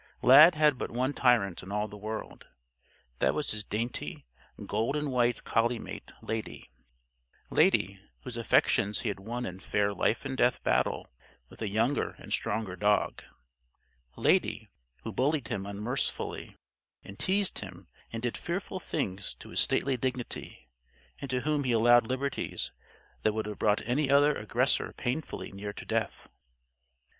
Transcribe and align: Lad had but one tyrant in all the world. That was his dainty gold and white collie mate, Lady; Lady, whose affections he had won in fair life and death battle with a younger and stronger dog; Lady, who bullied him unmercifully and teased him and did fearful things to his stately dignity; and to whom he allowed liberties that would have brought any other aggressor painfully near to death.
Lad 0.23 0.55
had 0.55 0.79
but 0.79 0.89
one 0.89 1.13
tyrant 1.13 1.61
in 1.61 1.71
all 1.71 1.87
the 1.87 1.95
world. 1.95 2.47
That 3.19 3.35
was 3.35 3.51
his 3.51 3.63
dainty 3.63 4.25
gold 4.65 4.95
and 4.95 5.11
white 5.11 5.43
collie 5.43 5.77
mate, 5.77 6.11
Lady; 6.23 6.71
Lady, 7.51 7.99
whose 8.23 8.35
affections 8.35 9.01
he 9.01 9.09
had 9.09 9.19
won 9.19 9.45
in 9.45 9.59
fair 9.59 9.93
life 9.93 10.25
and 10.25 10.35
death 10.35 10.63
battle 10.63 11.11
with 11.49 11.61
a 11.61 11.69
younger 11.69 12.15
and 12.17 12.33
stronger 12.33 12.75
dog; 12.75 13.21
Lady, 14.15 14.71
who 15.03 15.11
bullied 15.11 15.49
him 15.49 15.67
unmercifully 15.67 16.57
and 17.03 17.19
teased 17.19 17.59
him 17.59 17.87
and 18.11 18.23
did 18.23 18.35
fearful 18.37 18.79
things 18.79 19.35
to 19.35 19.49
his 19.49 19.59
stately 19.59 19.97
dignity; 19.97 20.67
and 21.19 21.29
to 21.29 21.41
whom 21.41 21.63
he 21.63 21.73
allowed 21.73 22.07
liberties 22.07 22.71
that 23.21 23.33
would 23.33 23.45
have 23.45 23.59
brought 23.59 23.81
any 23.85 24.09
other 24.09 24.33
aggressor 24.33 24.93
painfully 24.93 25.51
near 25.51 25.71
to 25.73 25.85
death. 25.85 26.27